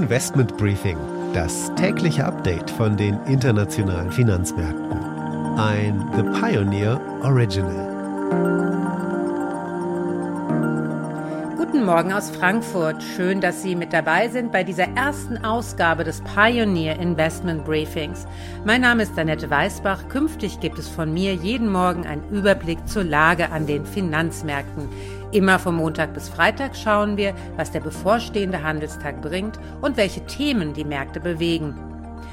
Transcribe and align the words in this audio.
Investment 0.00 0.56
Briefing, 0.56 0.96
das 1.34 1.70
tägliche 1.74 2.24
Update 2.24 2.70
von 2.70 2.96
den 2.96 3.22
internationalen 3.26 4.10
Finanzmärkten. 4.10 4.98
Ein 5.58 6.10
The 6.16 6.22
Pioneer 6.40 6.98
Original. 7.22 7.90
Guten 11.58 11.84
Morgen 11.84 12.14
aus 12.14 12.30
Frankfurt. 12.30 13.02
Schön, 13.02 13.42
dass 13.42 13.62
Sie 13.62 13.76
mit 13.76 13.92
dabei 13.92 14.28
sind 14.28 14.52
bei 14.52 14.64
dieser 14.64 14.88
ersten 14.96 15.44
Ausgabe 15.44 16.02
des 16.02 16.22
Pioneer 16.22 16.98
Investment 16.98 17.66
Briefings. 17.66 18.26
Mein 18.64 18.80
Name 18.80 19.02
ist 19.02 19.18
Annette 19.18 19.50
Weißbach. 19.50 20.08
Künftig 20.08 20.60
gibt 20.60 20.78
es 20.78 20.88
von 20.88 21.12
mir 21.12 21.34
jeden 21.34 21.70
Morgen 21.70 22.06
einen 22.06 22.26
Überblick 22.30 22.88
zur 22.88 23.04
Lage 23.04 23.52
an 23.52 23.66
den 23.66 23.84
Finanzmärkten. 23.84 24.88
Immer 25.32 25.60
vom 25.60 25.76
Montag 25.76 26.12
bis 26.12 26.28
Freitag 26.28 26.74
schauen 26.74 27.16
wir, 27.16 27.34
was 27.56 27.70
der 27.70 27.80
bevorstehende 27.80 28.64
Handelstag 28.64 29.22
bringt 29.22 29.60
und 29.80 29.96
welche 29.96 30.26
Themen 30.26 30.72
die 30.72 30.84
Märkte 30.84 31.20
bewegen. 31.20 31.89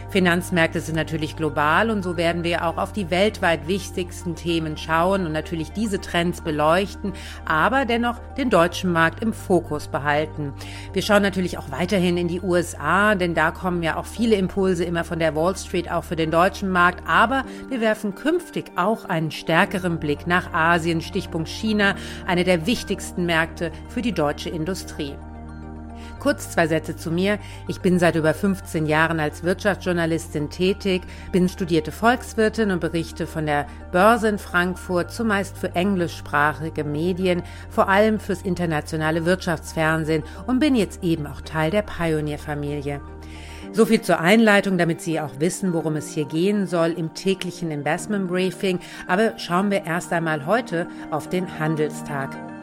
Finanzmärkte 0.10 0.80
sind 0.80 0.96
natürlich 0.96 1.36
global 1.36 1.90
und 1.90 2.04
so 2.04 2.18
werden 2.18 2.44
wir 2.44 2.66
auch 2.66 2.78
auf 2.78 2.94
die 2.94 3.10
weltweit 3.12 3.68
wichtigsten 3.68 4.36
Themen 4.36 4.78
schauen 4.78 5.26
und 5.26 5.32
natürlich 5.32 5.72
diese 5.72 6.00
Trends 6.00 6.42
beleuchten, 6.42 7.14
aber 7.46 7.86
dennoch 7.86 8.20
den 8.38 8.50
deutschen 8.50 8.92
Markt 8.92 9.22
im 9.22 9.34
Fokus 9.34 9.88
behalten. 9.88 10.54
Wir 10.94 11.02
schauen 11.02 11.22
natürlich 11.22 11.58
auch 11.58 11.72
weiterhin 11.72 12.18
in 12.18 12.28
die 12.28 12.42
USA, 12.42 13.16
denn 13.16 13.34
da 13.34 13.52
kommen 13.52 13.84
ja 13.84 13.98
auch 13.98 14.06
viele 14.06 14.36
Impulse 14.36 14.84
immer 14.84 15.04
von 15.04 15.20
der 15.20 15.36
Wall 15.36 15.56
Street 15.56 15.92
auch 15.92 16.04
für 16.04 16.16
den 16.16 16.32
deutschen 16.32 16.70
Markt, 16.70 17.04
aber 17.08 17.44
wir 17.70 17.82
werfen 17.82 18.16
künftig 18.16 18.72
auch 18.76 19.06
einen 19.06 19.32
stärkeren 19.32 20.00
Blick 20.00 20.28
nach 20.28 20.54
Asien, 20.54 21.02
Stichpunkt 21.02 21.50
China, 21.50 21.96
eine 22.26 22.44
der 22.44 22.66
wichtigsten 22.66 23.26
Märkte 23.26 23.72
für 23.90 24.02
die 24.02 24.14
deutsche 24.14 24.50
Industrie. 24.50 25.16
Kurz 26.20 26.52
zwei 26.52 26.68
Sätze 26.68 26.96
zu 26.96 27.12
mir. 27.12 27.40
Ich 27.68 27.82
bin 27.82 28.00
seit 28.00 28.16
über 28.16 28.34
15 28.34 28.86
Jahren 28.86 29.20
als 29.20 29.44
Wirtschaftsjournalistin 29.44 30.50
tätig, 30.50 31.02
bin 31.32 31.50
studierte 31.50 31.92
Volkswirtin 31.92 32.72
und 32.72 32.80
berichte 32.80 33.28
von 33.28 33.46
der 33.46 33.68
Börse 33.92 34.30
in 34.30 34.38
Frankfurt, 34.38 35.12
zumeist 35.12 35.58
für 35.58 35.76
englischsprachige 35.76 36.84
Medien, 36.84 37.44
vor 37.70 37.90
allem 37.90 38.20
fürs 38.20 38.42
internationale 38.42 39.26
Wirtschaftsfernsehen 39.26 40.24
und 40.46 40.60
bin 40.60 40.76
jetzt 40.76 41.04
eben 41.04 41.28
auch 41.28 41.42
Teil 41.42 41.72
der 41.72 41.82
Pioneer-Familie. 41.82 43.02
So 43.74 43.86
viel 43.86 44.02
zur 44.02 44.20
Einleitung, 44.20 44.78
damit 44.78 45.02
Sie 45.02 45.20
auch 45.20 45.40
wissen, 45.40 45.74
worum 45.74 45.98
es 45.98 46.10
hier 46.14 46.26
gehen 46.26 46.68
soll 46.68 46.92
im 46.92 47.14
täglichen 47.14 47.70
Investment 47.70 48.28
Briefing. 48.28 48.80
Aber 49.08 49.38
schauen 49.38 49.72
wir 49.72 49.86
erst 49.86 50.12
einmal 50.14 50.46
heute 50.46 50.88
auf 51.12 51.30
den 51.30 51.60
Handelstag. 51.60 52.57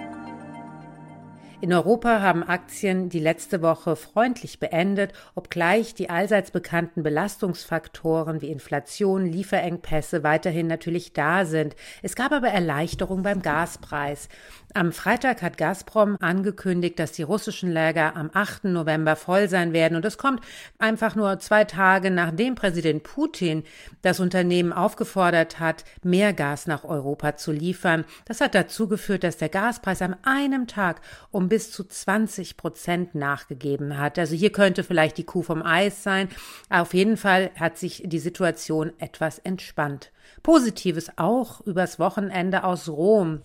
In 1.64 1.72
Europa 1.72 2.20
haben 2.20 2.42
Aktien 2.42 3.08
die 3.08 3.20
letzte 3.20 3.62
Woche 3.62 3.96
freundlich 3.96 4.60
beendet, 4.60 5.14
obgleich 5.34 5.94
die 5.94 6.10
allseits 6.10 6.50
bekannten 6.50 7.02
Belastungsfaktoren 7.02 8.42
wie 8.42 8.50
Inflation, 8.50 9.24
Lieferengpässe 9.24 10.22
weiterhin 10.22 10.66
natürlich 10.66 11.14
da 11.14 11.46
sind. 11.46 11.74
Es 12.02 12.16
gab 12.16 12.32
aber 12.32 12.48
Erleichterung 12.48 13.22
beim 13.22 13.40
Gaspreis. 13.40 14.28
Am 14.76 14.90
Freitag 14.90 15.40
hat 15.40 15.56
Gazprom 15.56 16.16
angekündigt, 16.20 16.98
dass 16.98 17.12
die 17.12 17.22
russischen 17.22 17.70
Lager 17.70 18.16
am 18.16 18.30
8. 18.34 18.64
November 18.64 19.14
voll 19.14 19.48
sein 19.48 19.72
werden. 19.72 19.94
Und 19.94 20.04
es 20.04 20.18
kommt 20.18 20.40
einfach 20.80 21.14
nur 21.14 21.38
zwei 21.38 21.62
Tage 21.62 22.10
nachdem 22.10 22.56
Präsident 22.56 23.04
Putin 23.04 23.62
das 24.02 24.18
Unternehmen 24.18 24.72
aufgefordert 24.72 25.60
hat, 25.60 25.84
mehr 26.02 26.32
Gas 26.32 26.66
nach 26.66 26.82
Europa 26.82 27.36
zu 27.36 27.52
liefern. 27.52 28.04
Das 28.24 28.40
hat 28.40 28.56
dazu 28.56 28.88
geführt, 28.88 29.22
dass 29.22 29.36
der 29.36 29.48
Gaspreis 29.48 30.02
an 30.02 30.16
einem 30.24 30.66
Tag 30.66 31.02
um 31.30 31.48
bis 31.48 31.70
zu 31.70 31.84
20 31.84 32.56
Prozent 32.56 33.14
nachgegeben 33.14 33.96
hat. 33.96 34.18
Also 34.18 34.34
hier 34.34 34.50
könnte 34.50 34.82
vielleicht 34.82 35.18
die 35.18 35.24
Kuh 35.24 35.42
vom 35.42 35.62
Eis 35.62 36.02
sein. 36.02 36.28
Auf 36.68 36.94
jeden 36.94 37.16
Fall 37.16 37.52
hat 37.54 37.78
sich 37.78 38.02
die 38.06 38.18
Situation 38.18 38.92
etwas 38.98 39.38
entspannt. 39.38 40.10
Positives 40.42 41.16
auch 41.16 41.60
übers 41.60 42.00
Wochenende 42.00 42.64
aus 42.64 42.88
Rom. 42.88 43.42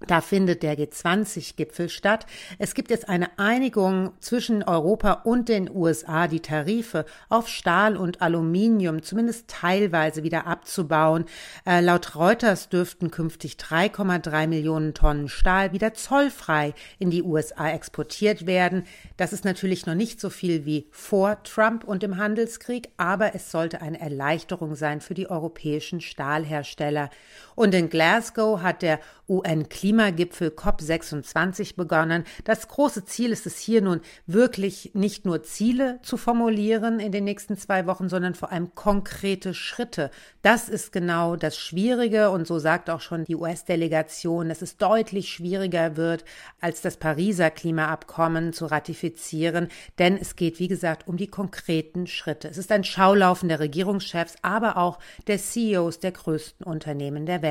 Da 0.00 0.20
findet 0.20 0.62
der 0.62 0.76
G20-Gipfel 0.76 1.88
statt. 1.88 2.26
Es 2.58 2.74
gibt 2.74 2.90
jetzt 2.90 3.08
eine 3.08 3.38
Einigung 3.38 4.12
zwischen 4.20 4.62
Europa 4.62 5.22
und 5.24 5.48
den 5.48 5.70
USA, 5.74 6.28
die 6.28 6.40
Tarife 6.40 7.06
auf 7.30 7.48
Stahl 7.48 7.96
und 7.96 8.20
Aluminium 8.20 9.02
zumindest 9.02 9.48
teilweise 9.48 10.22
wieder 10.22 10.46
abzubauen. 10.46 11.24
Äh, 11.64 11.80
laut 11.80 12.14
Reuters 12.14 12.68
dürften 12.68 13.10
künftig 13.10 13.54
3,3 13.54 14.46
Millionen 14.46 14.92
Tonnen 14.92 15.30
Stahl 15.30 15.72
wieder 15.72 15.94
zollfrei 15.94 16.74
in 16.98 17.08
die 17.08 17.22
USA 17.22 17.70
exportiert 17.70 18.46
werden. 18.46 18.84
Das 19.16 19.32
ist 19.32 19.46
natürlich 19.46 19.86
noch 19.86 19.94
nicht 19.94 20.20
so 20.20 20.28
viel 20.28 20.66
wie 20.66 20.88
vor 20.90 21.42
Trump 21.42 21.84
und 21.84 22.02
dem 22.02 22.18
Handelskrieg, 22.18 22.90
aber 22.98 23.34
es 23.34 23.50
sollte 23.50 23.80
eine 23.80 23.98
Erleichterung 23.98 24.74
sein 24.74 25.00
für 25.00 25.14
die 25.14 25.30
europäischen 25.30 26.02
Stahlhersteller. 26.02 27.08
Und 27.56 27.74
in 27.74 27.88
Glasgow 27.88 28.60
hat 28.60 28.82
der 28.82 29.00
UN-Klimagipfel 29.28 30.50
COP26 30.50 31.74
begonnen. 31.74 32.24
Das 32.44 32.68
große 32.68 33.06
Ziel 33.06 33.32
ist 33.32 33.46
es 33.46 33.58
hier 33.58 33.82
nun 33.82 34.02
wirklich 34.26 34.92
nicht 34.94 35.24
nur 35.24 35.42
Ziele 35.42 35.98
zu 36.02 36.16
formulieren 36.16 37.00
in 37.00 37.10
den 37.10 37.24
nächsten 37.24 37.56
zwei 37.56 37.86
Wochen, 37.86 38.08
sondern 38.08 38.34
vor 38.34 38.52
allem 38.52 38.74
konkrete 38.74 39.54
Schritte. 39.54 40.10
Das 40.42 40.68
ist 40.68 40.92
genau 40.92 41.34
das 41.34 41.58
Schwierige 41.58 42.30
und 42.30 42.46
so 42.46 42.58
sagt 42.60 42.88
auch 42.88 43.00
schon 43.00 43.24
die 43.24 43.34
US-Delegation, 43.34 44.48
dass 44.48 44.62
es 44.62 44.76
deutlich 44.76 45.30
schwieriger 45.30 45.96
wird, 45.96 46.24
als 46.60 46.82
das 46.82 46.98
Pariser 46.98 47.50
Klimaabkommen 47.50 48.52
zu 48.52 48.66
ratifizieren, 48.66 49.68
denn 49.98 50.16
es 50.16 50.36
geht, 50.36 50.60
wie 50.60 50.68
gesagt, 50.68 51.08
um 51.08 51.16
die 51.16 51.26
konkreten 51.26 52.06
Schritte. 52.06 52.48
Es 52.48 52.58
ist 52.58 52.70
ein 52.70 52.84
Schaulaufen 52.84 53.48
der 53.48 53.60
Regierungschefs, 53.60 54.36
aber 54.42 54.76
auch 54.76 54.98
der 55.26 55.38
CEOs 55.38 55.98
der 55.98 56.12
größten 56.12 56.64
Unternehmen 56.64 57.26
der 57.26 57.42
Welt. 57.42 57.45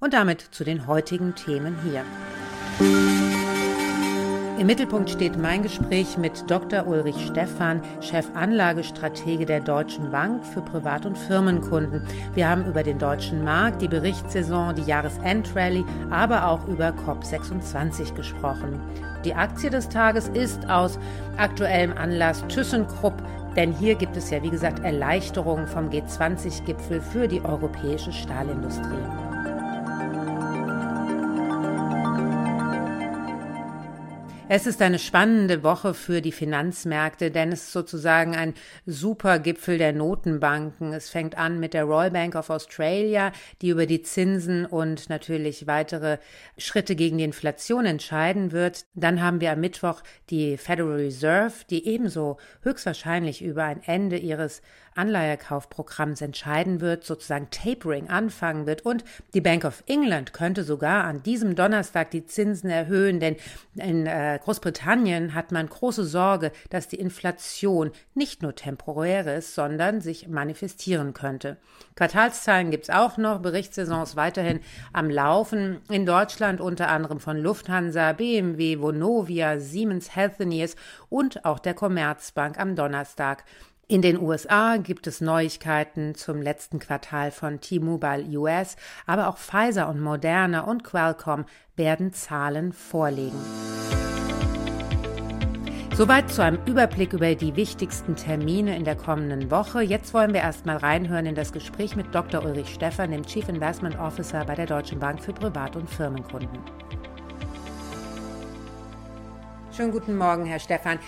Und 0.00 0.14
damit 0.14 0.40
zu 0.40 0.64
den 0.64 0.86
heutigen 0.86 1.34
Themen 1.34 1.76
hier. 1.84 2.04
Im 4.58 4.66
Mittelpunkt 4.66 5.10
steht 5.10 5.36
mein 5.36 5.62
Gespräch 5.62 6.18
mit 6.18 6.50
Dr. 6.50 6.86
Ulrich 6.86 7.26
Stephan, 7.26 7.80
Chefanlagestratege 8.00 9.46
der 9.46 9.60
Deutschen 9.60 10.10
Bank 10.10 10.44
für 10.44 10.62
Privat- 10.62 11.06
und 11.06 11.16
Firmenkunden. 11.16 12.02
Wir 12.34 12.48
haben 12.48 12.66
über 12.66 12.82
den 12.82 12.98
deutschen 12.98 13.44
Markt, 13.44 13.82
die 13.82 13.88
Berichtssaison, 13.88 14.74
die 14.74 14.82
Jahresendrallye, 14.82 15.84
aber 16.10 16.48
auch 16.48 16.66
über 16.66 16.88
COP26 16.88 18.14
gesprochen. 18.14 18.80
Die 19.24 19.34
Aktie 19.34 19.70
des 19.70 19.88
Tages 19.88 20.28
ist 20.28 20.68
aus 20.68 20.98
aktuellem 21.36 21.96
Anlass 21.96 22.44
ThyssenKrupp, 22.48 23.22
denn 23.58 23.72
hier 23.72 23.96
gibt 23.96 24.16
es 24.16 24.30
ja 24.30 24.40
wie 24.40 24.50
gesagt 24.50 24.84
Erleichterungen 24.84 25.66
vom 25.66 25.90
G20-Gipfel 25.90 27.00
für 27.00 27.26
die 27.26 27.44
europäische 27.44 28.12
Stahlindustrie. 28.12 29.27
Es 34.50 34.66
ist 34.66 34.80
eine 34.80 34.98
spannende 34.98 35.62
Woche 35.62 35.92
für 35.92 36.22
die 36.22 36.32
Finanzmärkte, 36.32 37.30
denn 37.30 37.52
es 37.52 37.64
ist 37.64 37.72
sozusagen 37.72 38.34
ein 38.34 38.54
super 38.86 39.40
Gipfel 39.40 39.76
der 39.76 39.92
Notenbanken. 39.92 40.94
Es 40.94 41.10
fängt 41.10 41.36
an 41.36 41.60
mit 41.60 41.74
der 41.74 41.84
Royal 41.84 42.12
Bank 42.12 42.34
of 42.34 42.48
Australia, 42.48 43.32
die 43.60 43.68
über 43.68 43.84
die 43.84 44.00
Zinsen 44.00 44.64
und 44.64 45.10
natürlich 45.10 45.66
weitere 45.66 46.16
Schritte 46.56 46.96
gegen 46.96 47.18
die 47.18 47.24
Inflation 47.24 47.84
entscheiden 47.84 48.50
wird. 48.50 48.86
Dann 48.94 49.20
haben 49.20 49.42
wir 49.42 49.52
am 49.52 49.60
Mittwoch 49.60 50.02
die 50.30 50.56
Federal 50.56 50.94
Reserve, 50.94 51.52
die 51.68 51.86
ebenso 51.86 52.38
höchstwahrscheinlich 52.62 53.42
über 53.42 53.64
ein 53.64 53.82
Ende 53.82 54.16
ihres 54.16 54.62
Anleihekaufprogramms 54.94 56.20
entscheiden 56.22 56.80
wird, 56.80 57.04
sozusagen 57.04 57.48
Tapering 57.50 58.08
anfangen 58.08 58.66
wird. 58.66 58.82
Und 58.82 59.04
die 59.34 59.40
Bank 59.40 59.64
of 59.64 59.84
England 59.86 60.32
könnte 60.32 60.64
sogar 60.64 61.04
an 61.04 61.22
diesem 61.22 61.54
Donnerstag 61.54 62.10
die 62.10 62.26
Zinsen 62.26 62.68
erhöhen, 62.68 63.20
denn 63.20 63.36
in 63.76 64.06
äh, 64.06 64.37
Großbritannien 64.38 65.34
hat 65.34 65.52
man 65.52 65.68
große 65.68 66.04
Sorge, 66.04 66.52
dass 66.70 66.88
die 66.88 66.98
Inflation 67.00 67.90
nicht 68.14 68.42
nur 68.42 68.54
temporär 68.54 69.26
ist, 69.36 69.54
sondern 69.54 70.00
sich 70.00 70.28
manifestieren 70.28 71.14
könnte. 71.14 71.56
Quartalszahlen 71.96 72.70
gibt 72.70 72.84
es 72.84 72.90
auch 72.94 73.16
noch, 73.16 73.40
Berichtssaisons 73.40 74.16
weiterhin 74.16 74.60
am 74.92 75.10
Laufen. 75.10 75.80
In 75.90 76.06
Deutschland 76.06 76.60
unter 76.60 76.88
anderem 76.88 77.20
von 77.20 77.36
Lufthansa, 77.36 78.12
BMW, 78.12 78.80
Vonovia, 78.80 79.58
Siemens 79.58 80.14
Healthineers 80.14 80.76
und 81.08 81.44
auch 81.44 81.58
der 81.58 81.74
Commerzbank 81.74 82.58
am 82.58 82.76
Donnerstag. 82.76 83.44
In 83.90 84.02
den 84.02 84.20
USA 84.20 84.76
gibt 84.76 85.06
es 85.06 85.22
Neuigkeiten 85.22 86.14
zum 86.14 86.42
letzten 86.42 86.78
Quartal 86.78 87.30
von 87.30 87.62
T-Mobile 87.62 88.38
US, 88.38 88.76
aber 89.06 89.28
auch 89.28 89.38
Pfizer 89.38 89.88
und 89.88 89.98
Moderna 89.98 90.60
und 90.60 90.84
Qualcomm 90.84 91.46
werden 91.74 92.12
Zahlen 92.12 92.74
vorlegen. 92.74 93.38
Soweit 95.98 96.30
zu 96.30 96.44
einem 96.44 96.60
Überblick 96.64 97.12
über 97.12 97.34
die 97.34 97.56
wichtigsten 97.56 98.14
Termine 98.14 98.76
in 98.76 98.84
der 98.84 98.94
kommenden 98.94 99.50
Woche. 99.50 99.82
Jetzt 99.82 100.14
wollen 100.14 100.32
wir 100.32 100.42
erstmal 100.42 100.76
reinhören 100.76 101.26
in 101.26 101.34
das 101.34 101.52
Gespräch 101.52 101.96
mit 101.96 102.14
Dr. 102.14 102.44
Ulrich 102.44 102.72
Stephan, 102.72 103.10
dem 103.10 103.26
Chief 103.26 103.48
Investment 103.48 103.98
Officer 103.98 104.44
bei 104.44 104.54
der 104.54 104.66
Deutschen 104.66 105.00
Bank 105.00 105.20
für 105.20 105.32
Privat- 105.32 105.74
und 105.74 105.90
Firmenkunden. 105.90 106.60
Schönen 109.76 109.90
guten 109.90 110.16
Morgen, 110.16 110.46
Herr 110.46 110.60
Stephan. 110.60 111.00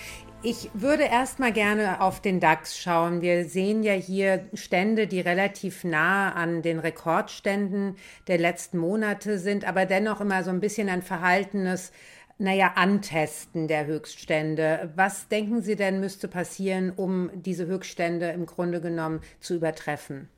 Ich 0.42 0.70
würde 0.74 1.04
erstmal 1.04 1.52
gerne 1.52 2.00
auf 2.00 2.20
den 2.20 2.40
DAX 2.40 2.76
schauen. 2.76 3.20
Wir 3.20 3.44
sehen 3.44 3.84
ja 3.84 3.92
hier 3.92 4.46
Stände, 4.54 5.06
die 5.06 5.20
relativ 5.20 5.84
nah 5.84 6.32
an 6.32 6.62
den 6.62 6.80
Rekordständen 6.80 7.94
der 8.26 8.38
letzten 8.38 8.78
Monate 8.78 9.38
sind, 9.38 9.68
aber 9.68 9.86
dennoch 9.86 10.20
immer 10.20 10.42
so 10.42 10.50
ein 10.50 10.58
bisschen 10.58 10.88
ein 10.88 11.02
verhaltenes, 11.02 11.92
naja, 12.40 12.72
Antesten 12.74 13.68
der 13.68 13.86
Höchststände. 13.86 14.90
Was 14.96 15.28
denken 15.28 15.62
Sie 15.62 15.76
denn 15.76 16.00
müsste 16.00 16.26
passieren, 16.26 16.90
um 16.90 17.30
diese 17.34 17.66
Höchststände 17.66 18.30
im 18.30 18.46
Grunde 18.46 18.80
genommen 18.80 19.20
zu 19.40 19.54
übertreffen? 19.54 20.28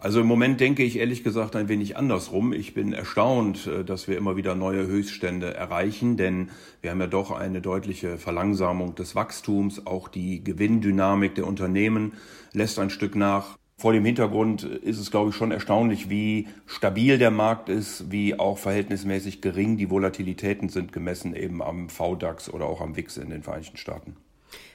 Also 0.00 0.20
im 0.20 0.26
Moment 0.26 0.60
denke 0.60 0.82
ich 0.82 0.98
ehrlich 0.98 1.22
gesagt 1.22 1.54
ein 1.56 1.68
wenig 1.68 1.96
andersrum. 1.96 2.52
Ich 2.52 2.74
bin 2.74 2.92
erstaunt, 2.92 3.66
äh, 3.66 3.84
dass 3.84 4.08
wir 4.08 4.16
immer 4.16 4.36
wieder 4.36 4.54
neue 4.54 4.86
Höchststände 4.86 5.54
erreichen, 5.54 6.16
denn 6.16 6.50
wir 6.82 6.90
haben 6.90 7.00
ja 7.00 7.06
doch 7.06 7.30
eine 7.30 7.60
deutliche 7.60 8.18
Verlangsamung 8.18 8.94
des 8.94 9.14
Wachstums. 9.14 9.86
Auch 9.86 10.08
die 10.08 10.42
Gewinndynamik 10.42 11.34
der 11.36 11.46
Unternehmen 11.46 12.14
lässt 12.52 12.78
ein 12.78 12.90
Stück 12.90 13.14
nach. 13.14 13.56
Vor 13.80 13.92
dem 13.92 14.04
Hintergrund 14.04 14.64
ist 14.64 14.98
es, 14.98 15.12
glaube 15.12 15.30
ich, 15.30 15.36
schon 15.36 15.52
erstaunlich, 15.52 16.10
wie 16.10 16.48
stabil 16.66 17.16
der 17.16 17.30
Markt 17.30 17.68
ist, 17.68 18.10
wie 18.10 18.36
auch 18.36 18.58
verhältnismäßig 18.58 19.40
gering 19.40 19.76
die 19.76 19.88
Volatilitäten 19.88 20.68
sind, 20.68 20.92
gemessen 20.92 21.32
eben 21.32 21.62
am 21.62 21.88
VDAX 21.88 22.52
oder 22.52 22.66
auch 22.66 22.80
am 22.80 22.96
WIX 22.96 23.18
in 23.18 23.30
den 23.30 23.44
Vereinigten 23.44 23.76
Staaten. 23.76 24.16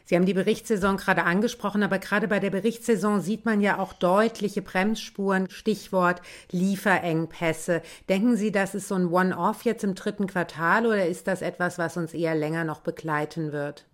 Sie 0.06 0.16
haben 0.16 0.26
die 0.26 0.34
Berichtssaison 0.34 0.96
gerade 0.96 1.24
angesprochen, 1.24 1.84
aber 1.84 2.00
gerade 2.00 2.30
bei 2.30 2.40
der 2.40 2.50
Berichtssaison 2.50 3.20
sieht 3.20 3.44
man 3.44 3.60
ja 3.60 3.78
auch 3.78 3.92
deutliche 3.92 4.62
Bremsspuren, 4.62 5.50
Stichwort 5.50 6.22
Lieferengpässe. 6.52 7.82
Denken 8.08 8.38
Sie, 8.38 8.54
das 8.54 8.74
ist 8.74 8.88
so 8.88 8.96
ein 8.96 9.08
One-Off 9.08 9.66
jetzt 9.66 9.84
im 9.84 9.96
dritten 9.96 10.28
Quartal 10.28 10.86
oder 10.86 11.06
ist 11.06 11.28
das 11.28 11.42
etwas, 11.42 11.78
was 11.78 11.98
uns 11.98 12.14
eher 12.14 12.36
länger 12.36 12.64
noch 12.64 12.80
begleiten 12.80 13.52
wird? 13.52 13.86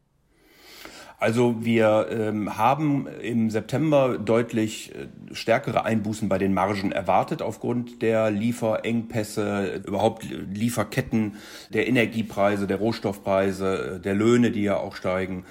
Also 1.19 1.65
wir 1.65 2.07
ähm, 2.11 2.57
haben 2.57 3.05
im 3.21 3.49
September 3.49 4.17
deutlich 4.17 4.95
äh, 4.95 5.35
stärkere 5.35 5.83
Einbußen 5.83 6.29
bei 6.29 6.37
den 6.37 6.53
Margen 6.53 6.93
erwartet 6.93 7.41
aufgrund 7.41 8.01
der 8.01 8.31
Lieferengpässe, 8.31 9.81
überhaupt 9.85 10.23
Lieferketten, 10.23 11.35
der 11.73 11.89
Energiepreise, 11.89 12.67
der 12.67 12.77
Rohstoffpreise, 12.77 13.97
äh, 13.97 13.99
der 13.99 14.15
Löhne, 14.15 14.51
die 14.51 14.63
ja 14.63 14.77
auch 14.77 14.95
steigen. 14.95 15.43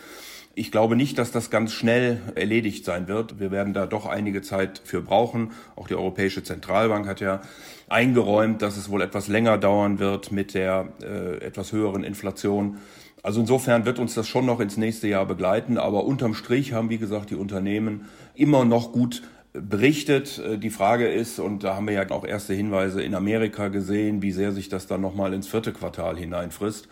Ich 0.54 0.72
glaube 0.72 0.96
nicht, 0.96 1.18
dass 1.18 1.32
das 1.32 1.50
ganz 1.50 1.74
schnell 1.74 2.18
erledigt 2.34 2.86
sein 2.86 3.06
wird. 3.06 3.38
Wir 3.38 3.50
werden 3.50 3.74
da 3.74 3.86
doch 3.86 4.06
einige 4.06 4.40
Zeit 4.40 4.80
für 4.82 5.02
brauchen. 5.02 5.52
Auch 5.76 5.86
die 5.86 5.94
Europäische 5.94 6.42
Zentralbank 6.42 7.06
hat 7.06 7.20
ja 7.20 7.42
eingeräumt, 7.88 8.62
dass 8.62 8.76
es 8.76 8.90
wohl 8.90 9.02
etwas 9.02 9.28
länger 9.28 9.58
dauern 9.58 9.98
wird 9.98 10.32
mit 10.32 10.54
der 10.54 10.88
äh, 11.02 11.44
etwas 11.44 11.72
höheren 11.72 12.02
Inflation. 12.02 12.78
Also 13.22 13.40
insofern 13.40 13.84
wird 13.84 13.98
uns 13.98 14.14
das 14.14 14.28
schon 14.28 14.46
noch 14.46 14.60
ins 14.60 14.76
nächste 14.76 15.08
Jahr 15.08 15.26
begleiten. 15.26 15.78
Aber 15.78 16.04
unterm 16.04 16.34
Strich 16.34 16.72
haben, 16.72 16.90
wie 16.90 16.98
gesagt, 16.98 17.30
die 17.30 17.36
Unternehmen 17.36 18.08
immer 18.34 18.64
noch 18.64 18.92
gut 18.92 19.22
berichtet. 19.52 20.38
Äh, 20.38 20.58
die 20.58 20.70
Frage 20.70 21.08
ist, 21.08 21.38
und 21.38 21.64
da 21.64 21.76
haben 21.76 21.86
wir 21.86 21.94
ja 21.94 22.10
auch 22.10 22.24
erste 22.24 22.54
Hinweise 22.54 23.02
in 23.02 23.14
Amerika 23.14 23.68
gesehen, 23.68 24.22
wie 24.22 24.32
sehr 24.32 24.52
sich 24.52 24.68
das 24.68 24.86
dann 24.86 25.00
nochmal 25.00 25.32
ins 25.34 25.48
vierte 25.48 25.72
Quartal 25.72 26.16
hineinfrisst 26.16 26.88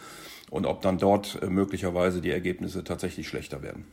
und 0.50 0.66
ob 0.66 0.82
dann 0.82 0.98
dort 0.98 1.38
äh, 1.42 1.46
möglicherweise 1.46 2.20
die 2.20 2.30
Ergebnisse 2.30 2.84
tatsächlich 2.84 3.28
schlechter 3.28 3.62
werden. 3.62 3.84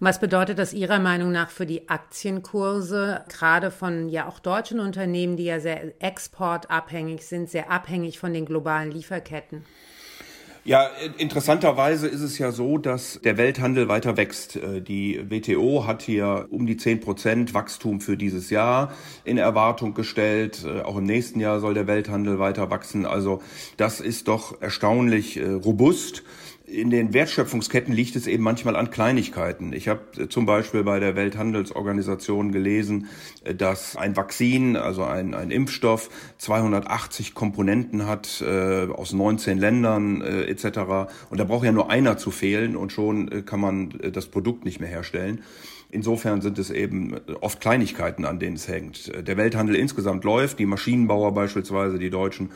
Was 0.00 0.18
bedeutet 0.18 0.58
das 0.58 0.72
Ihrer 0.72 0.98
Meinung 0.98 1.30
nach 1.30 1.50
für 1.50 1.64
die 1.64 1.88
Aktienkurse, 1.88 3.24
gerade 3.28 3.70
von 3.70 4.08
ja 4.08 4.26
auch 4.26 4.40
deutschen 4.40 4.80
Unternehmen, 4.80 5.36
die 5.36 5.44
ja 5.44 5.60
sehr 5.60 6.02
exportabhängig 6.02 7.24
sind, 7.24 7.48
sehr 7.48 7.70
abhängig 7.70 8.18
von 8.18 8.32
den 8.32 8.44
globalen 8.44 8.90
Lieferketten? 8.90 9.64
Ja, 10.68 10.90
interessanterweise 11.16 12.08
ist 12.08 12.20
es 12.20 12.36
ja 12.36 12.52
so, 12.52 12.76
dass 12.76 13.18
der 13.24 13.38
Welthandel 13.38 13.88
weiter 13.88 14.18
wächst. 14.18 14.56
Äh, 14.56 14.82
die 14.82 15.18
WTO 15.30 15.86
hat 15.86 16.02
hier 16.02 16.46
um 16.50 16.66
die 16.66 16.76
10 16.76 17.00
Prozent 17.00 17.54
Wachstum 17.54 18.02
für 18.02 18.18
dieses 18.18 18.50
Jahr 18.50 18.92
in 19.24 19.38
Erwartung 19.38 19.94
gestellt. 19.94 20.66
Äh, 20.66 20.82
auch 20.82 20.98
im 20.98 21.04
nächsten 21.04 21.40
Jahr 21.40 21.60
soll 21.60 21.72
der 21.72 21.86
Welthandel 21.86 22.38
weiter 22.38 22.68
wachsen. 22.68 23.06
Also 23.06 23.40
das 23.78 24.02
ist 24.02 24.28
doch 24.28 24.60
erstaunlich 24.60 25.38
äh, 25.38 25.48
robust 25.48 26.22
in 26.68 26.90
den 26.90 27.14
Wertschöpfungsketten 27.14 27.94
liegt 27.94 28.14
es 28.16 28.26
eben 28.26 28.42
manchmal 28.42 28.76
an 28.76 28.90
Kleinigkeiten. 28.90 29.72
Ich 29.72 29.88
habe 29.88 30.00
äh, 30.16 30.28
zum 30.28 30.46
Beispiel 30.46 30.84
bei 30.84 31.00
der 31.00 31.16
Welthandelsorganisation 31.16 32.52
gelesen, 32.52 33.08
äh, 33.44 33.54
dass 33.54 33.96
ein 33.96 34.16
Vakzin, 34.16 34.76
also 34.76 35.04
ein, 35.04 35.34
ein 35.34 35.50
Impfstoff, 35.50 36.10
280 36.38 37.34
Komponenten 37.34 38.06
hat 38.06 38.42
äh, 38.42 38.86
aus 38.86 39.12
19 39.12 39.58
Ländern 39.58 40.20
äh, 40.20 40.42
etc. 40.42 41.10
Und 41.30 41.38
da 41.38 41.44
braucht 41.44 41.64
ja 41.64 41.72
nur 41.72 41.90
einer 41.90 42.18
zu 42.18 42.30
fehlen 42.30 42.76
und 42.76 42.92
schon 42.92 43.30
äh, 43.30 43.42
kann 43.42 43.60
man 43.60 43.98
äh, 44.00 44.10
das 44.10 44.26
Produkt 44.26 44.64
nicht 44.64 44.80
mehr 44.80 44.90
herstellen. 44.90 45.42
Insofern 45.90 46.42
sind 46.42 46.58
es 46.58 46.70
eben 46.70 47.16
oft 47.40 47.60
Kleinigkeiten, 47.60 48.24
an 48.24 48.38
denen 48.38 48.56
es 48.56 48.68
hängt. 48.68 49.10
Der 49.26 49.36
Welthandel 49.38 49.74
insgesamt 49.74 50.22
läuft. 50.24 50.58
Die 50.58 50.66
Maschinenbauer 50.66 51.32
beispielsweise, 51.32 51.98
die 51.98 52.10
Deutschen, 52.10 52.50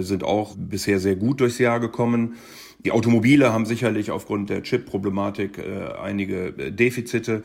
sind 0.00 0.24
auch 0.24 0.54
bisher 0.56 0.98
sehr 0.98 1.16
gut 1.16 1.40
durchs 1.40 1.58
Jahr 1.58 1.78
gekommen. 1.78 2.36
Die 2.84 2.92
Automobile 2.92 3.50
haben 3.50 3.64
sicherlich 3.64 4.10
aufgrund 4.10 4.50
der 4.50 4.62
Chip-Problematik 4.62 5.56
äh, 5.56 5.94
einige 6.02 6.48
äh, 6.48 6.70
Defizite. 6.70 7.42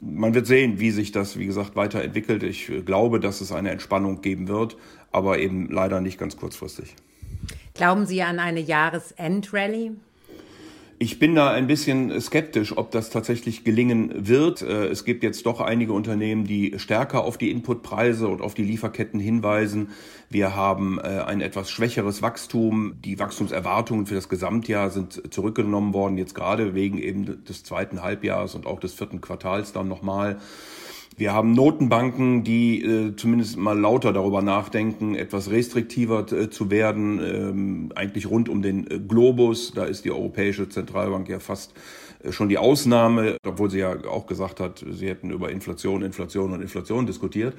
Man 0.00 0.34
wird 0.34 0.46
sehen, 0.46 0.80
wie 0.80 0.90
sich 0.90 1.12
das, 1.12 1.38
wie 1.38 1.46
gesagt, 1.46 1.76
weiterentwickelt. 1.76 2.42
Ich 2.42 2.68
äh, 2.68 2.82
glaube, 2.82 3.18
dass 3.18 3.40
es 3.40 3.52
eine 3.52 3.70
Entspannung 3.70 4.20
geben 4.20 4.48
wird, 4.48 4.76
aber 5.10 5.38
eben 5.38 5.70
leider 5.70 6.02
nicht 6.02 6.18
ganz 6.18 6.36
kurzfristig. 6.36 6.94
Glauben 7.72 8.04
Sie 8.04 8.20
an 8.22 8.38
eine 8.38 8.60
Jahresendrallye? 8.60 9.92
Ich 11.02 11.18
bin 11.18 11.34
da 11.34 11.50
ein 11.50 11.66
bisschen 11.66 12.20
skeptisch, 12.20 12.76
ob 12.76 12.92
das 12.92 13.10
tatsächlich 13.10 13.64
gelingen 13.64 14.28
wird. 14.28 14.62
Äh, 14.62 14.86
es 14.86 15.04
gibt 15.04 15.24
jetzt 15.24 15.44
doch 15.46 15.60
einige 15.60 15.94
Unternehmen, 15.94 16.44
die 16.44 16.74
stärker 16.76 17.24
auf 17.24 17.36
die 17.36 17.50
Inputpreise 17.50 18.28
und 18.28 18.40
auf 18.40 18.54
die 18.54 18.62
Lieferketten 18.62 19.18
hinweisen. 19.18 19.88
Wir 20.30 20.54
haben 20.54 21.00
äh, 21.00 21.24
ein 21.26 21.40
etwas 21.40 21.72
schwächeres 21.72 22.22
Wachstum. 22.22 22.94
Die 23.04 23.18
Wachstumserwartungen 23.18 24.06
für 24.06 24.14
das 24.14 24.28
Gesamtjahr 24.28 24.90
sind 24.90 25.34
zurückgenommen 25.34 25.92
worden, 25.92 26.18
jetzt 26.18 26.36
gerade 26.36 26.72
wegen 26.72 26.98
eben 26.98 27.44
des 27.46 27.64
zweiten 27.64 28.00
Halbjahres 28.04 28.54
und 28.54 28.64
auch 28.68 28.78
des 28.78 28.94
vierten 28.94 29.20
Quartals 29.20 29.72
dann 29.72 29.88
nochmal. 29.88 30.38
Wir 31.16 31.34
haben 31.34 31.52
Notenbanken, 31.52 32.42
die 32.42 32.82
äh, 32.82 33.14
zumindest 33.16 33.58
mal 33.58 33.78
lauter 33.78 34.12
darüber 34.12 34.40
nachdenken, 34.40 35.14
etwas 35.14 35.50
restriktiver 35.50 36.30
äh, 36.32 36.48
zu 36.48 36.70
werden, 36.70 37.20
ähm, 37.22 37.92
eigentlich 37.94 38.30
rund 38.30 38.48
um 38.48 38.62
den 38.62 38.90
äh, 38.90 38.98
Globus. 38.98 39.72
Da 39.72 39.84
ist 39.84 40.04
die 40.06 40.10
Europäische 40.10 40.68
Zentralbank 40.70 41.28
ja 41.28 41.38
fast 41.38 41.74
äh, 42.22 42.32
schon 42.32 42.48
die 42.48 42.56
Ausnahme, 42.56 43.36
obwohl 43.46 43.70
sie 43.70 43.80
ja 43.80 43.94
auch 44.06 44.26
gesagt 44.26 44.58
hat, 44.58 44.84
sie 44.90 45.08
hätten 45.08 45.30
über 45.30 45.50
Inflation, 45.50 46.02
Inflation 46.02 46.52
und 46.52 46.62
Inflation 46.62 47.04
diskutiert. 47.04 47.54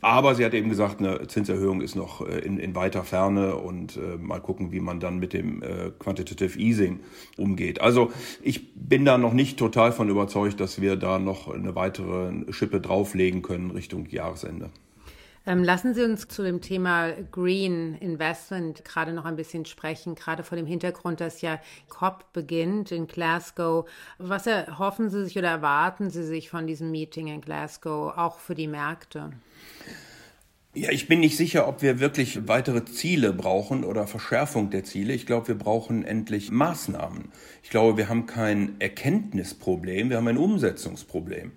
Aber 0.00 0.34
sie 0.34 0.44
hat 0.44 0.54
eben 0.54 0.68
gesagt, 0.68 1.00
eine 1.00 1.26
Zinserhöhung 1.26 1.80
ist 1.80 1.96
noch 1.96 2.26
äh, 2.26 2.38
in, 2.38 2.58
in 2.58 2.74
weiter 2.74 3.04
Ferne 3.04 3.56
und 3.56 3.96
äh, 3.96 4.16
mal 4.16 4.40
gucken, 4.40 4.70
wie 4.72 4.80
man 4.80 5.00
dann 5.00 5.18
mit 5.18 5.32
dem 5.32 5.62
äh, 5.62 5.90
Quantitative 5.98 6.58
Easing 6.58 7.00
umgeht. 7.36 7.80
Also 7.80 8.12
ich 8.42 8.74
bin 8.74 9.04
da 9.04 9.18
noch 9.18 9.32
nicht 9.32 9.58
total 9.58 9.92
von 9.92 10.08
überzeugt, 10.08 10.60
dass 10.60 10.80
wir 10.80 10.96
da 10.96 11.18
noch 11.18 11.52
eine 11.52 11.74
weitere 11.74 12.52
Schippe 12.52 12.80
drauflegen 12.80 13.42
können 13.42 13.70
Richtung 13.70 14.06
Jahresende. 14.08 14.70
Ähm, 15.48 15.64
lassen 15.64 15.94
Sie 15.94 16.02
uns 16.02 16.28
zu 16.28 16.42
dem 16.42 16.60
Thema 16.60 17.10
Green 17.32 17.94
Investment 17.94 18.84
gerade 18.84 19.14
noch 19.14 19.24
ein 19.24 19.36
bisschen 19.36 19.64
sprechen, 19.64 20.14
gerade 20.14 20.42
vor 20.42 20.56
dem 20.56 20.66
Hintergrund, 20.66 21.22
dass 21.22 21.40
ja 21.40 21.58
COP 21.88 22.30
beginnt 22.34 22.92
in 22.92 23.06
Glasgow. 23.06 23.88
Was 24.18 24.46
erhoffen 24.46 25.08
Sie 25.08 25.24
sich 25.24 25.38
oder 25.38 25.48
erwarten 25.48 26.10
Sie 26.10 26.22
sich 26.22 26.50
von 26.50 26.66
diesem 26.66 26.90
Meeting 26.90 27.28
in 27.28 27.40
Glasgow, 27.40 28.12
auch 28.14 28.40
für 28.40 28.54
die 28.54 28.66
Märkte? 28.66 29.30
Ja, 30.74 30.90
ich 30.90 31.08
bin 31.08 31.20
nicht 31.20 31.38
sicher, 31.38 31.66
ob 31.66 31.80
wir 31.80 31.98
wirklich 31.98 32.46
weitere 32.46 32.84
Ziele 32.84 33.32
brauchen 33.32 33.84
oder 33.84 34.06
Verschärfung 34.06 34.68
der 34.68 34.84
Ziele. 34.84 35.14
Ich 35.14 35.24
glaube, 35.24 35.48
wir 35.48 35.56
brauchen 35.56 36.04
endlich 36.04 36.50
Maßnahmen. 36.50 37.32
Ich 37.62 37.70
glaube, 37.70 37.96
wir 37.96 38.10
haben 38.10 38.26
kein 38.26 38.78
Erkenntnisproblem, 38.80 40.10
wir 40.10 40.18
haben 40.18 40.28
ein 40.28 40.36
Umsetzungsproblem. 40.36 41.52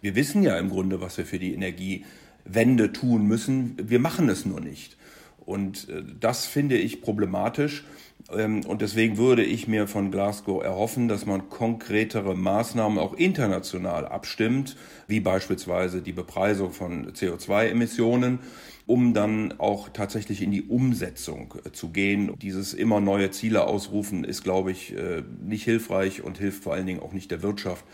Wir 0.00 0.16
wissen 0.16 0.42
ja 0.42 0.58
im 0.58 0.70
Grunde, 0.70 1.00
was 1.00 1.18
wir 1.18 1.24
für 1.24 1.38
die 1.38 1.54
Energie 1.54 2.04
Wende 2.48 2.92
tun 2.92 3.26
müssen. 3.26 3.76
Wir 3.80 4.00
machen 4.00 4.28
es 4.28 4.44
nur 4.44 4.60
nicht. 4.60 4.96
Und 5.44 5.88
äh, 5.88 6.02
das 6.18 6.46
finde 6.46 6.76
ich 6.76 7.00
problematisch. 7.02 7.84
Ähm, 8.30 8.64
und 8.66 8.82
deswegen 8.82 9.16
würde 9.16 9.44
ich 9.44 9.68
mir 9.68 9.86
von 9.86 10.10
Glasgow 10.10 10.62
erhoffen, 10.62 11.08
dass 11.08 11.26
man 11.26 11.48
konkretere 11.48 12.34
Maßnahmen 12.34 12.98
auch 12.98 13.14
international 13.14 14.06
abstimmt, 14.06 14.76
wie 15.06 15.20
beispielsweise 15.20 16.02
die 16.02 16.12
Bepreisung 16.12 16.72
von 16.72 17.12
CO2-Emissionen, 17.12 18.40
um 18.88 19.14
dann 19.14 19.54
auch 19.58 19.88
tatsächlich 19.90 20.42
in 20.42 20.50
die 20.50 20.62
Umsetzung 20.62 21.54
äh, 21.64 21.70
zu 21.70 21.90
gehen. 21.90 22.32
Dieses 22.42 22.74
immer 22.74 23.00
neue 23.00 23.30
Ziele 23.30 23.68
ausrufen 23.68 24.24
ist, 24.24 24.42
glaube 24.42 24.72
ich, 24.72 24.96
äh, 24.96 25.22
nicht 25.40 25.62
hilfreich 25.62 26.24
und 26.24 26.38
hilft 26.38 26.64
vor 26.64 26.74
allen 26.74 26.86
Dingen 26.86 27.00
auch 27.00 27.12
nicht 27.12 27.30
der 27.30 27.42
Wirtschaft 27.42 27.84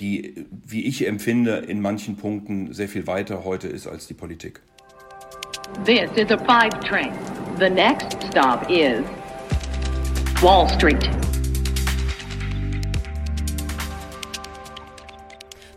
die, 0.00 0.46
wie 0.50 0.84
ich 0.84 1.06
empfinde, 1.06 1.56
in 1.56 1.80
manchen 1.80 2.16
Punkten 2.16 2.72
sehr 2.72 2.88
viel 2.88 3.06
weiter 3.06 3.44
heute 3.44 3.68
ist 3.68 3.86
als 3.86 4.06
die 4.06 4.14
Politik. 4.14 4.60
This 5.84 6.10
is 6.16 6.30
a 6.30 6.38
five 6.38 6.72
train. 6.80 7.12
The 7.58 7.70
next 7.70 8.16
stop 8.30 8.68
is 8.68 9.02
Wall 10.42 10.68
Street. 10.68 11.23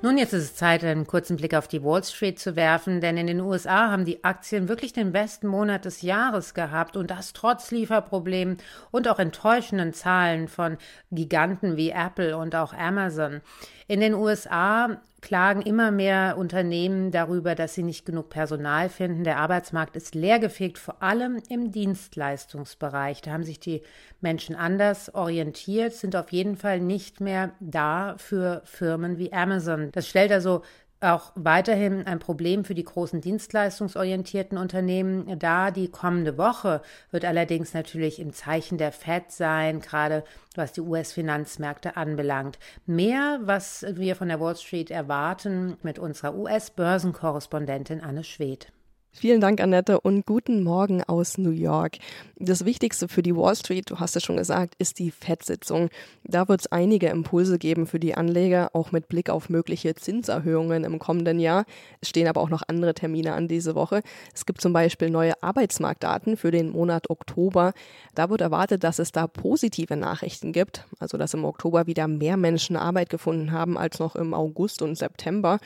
Nun, 0.08 0.18
jetzt 0.18 0.32
ist 0.32 0.44
es 0.44 0.56
Zeit, 0.56 0.86
einen 0.86 1.06
kurzen 1.06 1.36
Blick 1.36 1.54
auf 1.54 1.68
die 1.68 1.84
Wall 1.84 2.02
Street 2.02 2.40
zu 2.40 2.56
werfen, 2.56 3.02
denn 3.02 3.18
in 3.18 3.28
den 3.28 3.42
USA 3.42 3.92
haben 3.92 4.06
die 4.06 4.24
Aktien 4.24 4.70
wirklich 4.70 4.94
den 4.94 5.12
besten 5.12 5.48
Monat 5.48 5.84
des 5.84 6.02
Jahres 6.02 6.54
gehabt 6.54 6.96
und 6.96 7.12
das 7.12 7.34
trotz 7.34 7.72
Lieferproblemen 7.72 8.56
und 8.92 9.10
auch 9.10 9.20
enttäuschenden 9.20 9.92
Zahlen 9.92 10.48
von 10.48 10.78
Giganten 11.12 11.76
wie 11.76 11.90
Apple 11.90 12.38
und 12.38 12.56
auch 12.56 12.72
Amazon. 12.72 13.42
In 13.90 14.00
den 14.00 14.14
USA 14.14 15.02
klagen 15.22 15.62
immer 15.62 15.92
mehr 15.92 16.36
Unternehmen 16.38 17.12
darüber, 17.12 17.56
dass 17.56 17.74
sie 17.74 17.84
nicht 17.84 18.06
genug 18.06 18.30
Personal 18.30 18.90
finden. 18.90 19.24
Der 19.24 19.38
Arbeitsmarkt 19.38 19.96
ist 19.96 20.14
leergefegt, 20.14 20.78
vor 20.78 21.02
allem 21.02 21.42
im 21.50 21.72
Dienstleistungsbereich. 21.72 23.22
Da 23.22 23.32
haben 23.32 23.44
sich 23.44 23.60
die 23.60 23.82
Menschen 24.22 24.56
anders 24.56 25.14
orientiert, 25.16 25.94
sind 25.94 26.16
auf 26.16 26.32
jeden 26.32 26.56
Fall 26.56 26.80
nicht 26.80 27.20
mehr 27.20 27.52
da 27.60 28.16
für 28.18 28.62
Firmen 28.66 29.18
wie 29.18 29.34
Amazon. 29.34 29.90
Das 29.92 30.08
stellt 30.08 30.32
also 30.32 30.62
auch 31.00 31.32
weiterhin 31.36 32.08
ein 32.08 32.20
Problem 32.20 32.66
für 32.66 32.74
die 32.74 32.84
großen 32.84 33.22
dienstleistungsorientierten 33.22 34.58
Unternehmen 34.58 35.38
dar. 35.38 35.72
Die 35.72 35.90
kommende 35.90 36.38
Woche 36.38 36.82
wird 37.12 37.26
allerdings 37.26 37.74
natürlich 37.74 38.20
im 38.20 38.34
Zeichen 38.34 38.78
der 38.78 38.92
Fed 38.92 39.32
sein, 39.32 39.80
gerade 39.80 40.24
was 40.56 40.74
die 40.74 40.82
US-Finanzmärkte 40.82 41.98
anbelangt. 41.98 42.58
Mehr, 42.86 43.40
was 43.44 43.86
wir 43.90 44.16
von 44.16 44.28
der 44.28 44.40
Wall 44.40 44.56
Street 44.56 44.90
erwarten, 44.90 45.78
mit 45.84 46.00
unserer 46.00 46.36
US-Börsenkorrespondentin 46.36 48.02
Anne 48.02 48.24
Schwedt. 48.24 48.72
Vielen 49.20 49.42
Dank, 49.42 49.60
Annette, 49.62 50.00
und 50.00 50.28
guten 50.28 50.62
Morgen 50.62 51.02
aus 51.04 51.40
New 51.40 51.50
York. 51.50 51.98
Das 52.36 52.66
Wichtigste 52.66 53.08
für 53.08 53.24
die 53.24 53.36
Wall 53.36 53.56
Street, 53.56 53.90
du 53.90 54.00
hast 54.00 54.16
es 54.16 54.22
schon 54.22 54.38
gesagt, 54.38 54.76
ist 54.78 55.00
die 55.00 55.10
FED-Sitzung. 55.10 55.90
Da 56.24 56.48
wird 56.48 56.62
es 56.62 56.72
einige 56.72 57.08
Impulse 57.08 57.58
geben 57.58 57.88
für 57.88 58.00
die 58.00 58.14
Anleger, 58.14 58.70
auch 58.74 58.92
mit 58.92 59.08
Blick 59.08 59.32
auf 59.32 59.50
mögliche 59.50 59.96
Zinserhöhungen 59.96 60.84
im 60.84 61.00
kommenden 61.00 61.40
Jahr. 61.40 61.66
Es 62.00 62.10
stehen 62.10 62.28
aber 62.28 62.42
auch 62.42 62.52
noch 62.52 62.62
andere 62.68 62.94
Termine 62.94 63.34
an 63.34 63.48
diese 63.48 63.74
Woche. 63.74 64.04
Es 64.36 64.46
gibt 64.46 64.62
zum 64.62 64.72
Beispiel 64.72 65.10
neue 65.10 65.42
Arbeitsmarktdaten 65.42 66.38
für 66.38 66.52
den 66.52 66.70
Monat 66.70 67.10
Oktober. 67.10 67.74
Da 68.14 68.30
wird 68.30 68.42
erwartet, 68.42 68.84
dass 68.84 69.00
es 69.00 69.12
da 69.12 69.26
positive 69.26 69.98
Nachrichten 69.98 70.52
gibt, 70.52 70.86
also 71.00 71.18
dass 71.18 71.34
im 71.34 71.44
Oktober 71.44 71.88
wieder 71.88 72.08
mehr 72.08 72.38
Menschen 72.38 72.76
Arbeit 72.76 73.10
gefunden 73.10 73.52
haben 73.52 73.80
als 73.80 73.98
noch 73.98 74.16
im 74.16 74.36
August 74.36 74.84
und 74.84 74.96
September. 74.96 75.58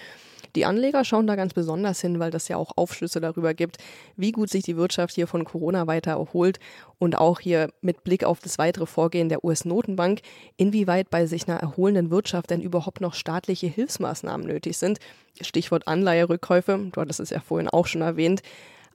Die 0.55 0.65
Anleger 0.65 1.05
schauen 1.05 1.27
da 1.27 1.35
ganz 1.35 1.53
besonders 1.53 2.01
hin, 2.01 2.19
weil 2.19 2.31
das 2.31 2.47
ja 2.47 2.57
auch 2.57 2.71
Aufschlüsse 2.75 3.21
darüber 3.21 3.53
gibt, 3.53 3.77
wie 4.17 4.31
gut 4.31 4.49
sich 4.49 4.63
die 4.63 4.77
Wirtschaft 4.77 5.15
hier 5.15 5.27
von 5.27 5.45
Corona 5.45 5.87
weiter 5.87 6.11
erholt 6.11 6.59
und 6.99 7.17
auch 7.17 7.39
hier 7.39 7.69
mit 7.81 8.03
Blick 8.03 8.23
auf 8.23 8.39
das 8.39 8.57
weitere 8.57 8.85
Vorgehen 8.85 9.29
der 9.29 9.43
US-Notenbank, 9.43 10.21
inwieweit 10.57 11.09
bei 11.09 11.25
sich 11.25 11.47
einer 11.47 11.59
erholenden 11.59 12.11
Wirtschaft 12.11 12.49
denn 12.49 12.61
überhaupt 12.61 13.01
noch 13.01 13.13
staatliche 13.13 13.67
Hilfsmaßnahmen 13.67 14.45
nötig 14.45 14.77
sind. 14.77 14.99
Stichwort 15.39 15.87
Anleiherückkäufe, 15.87 16.89
du 16.91 17.01
hattest 17.01 17.19
es 17.19 17.29
ja 17.29 17.39
vorhin 17.39 17.69
auch 17.69 17.87
schon 17.87 18.01
erwähnt. 18.01 18.41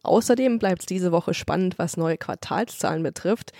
Außerdem 0.02 0.58
bleibt 0.58 0.82
es 0.82 0.86
diese 0.86 1.10
Woche 1.10 1.34
spannend, 1.34 1.78
was 1.78 1.96
neue 1.96 2.16
Quartalszahlen 2.16 3.02
betrifft. 3.02 3.52